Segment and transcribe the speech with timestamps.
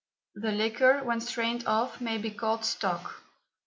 [0.33, 3.21] The liquor, when strained off, may be called stock.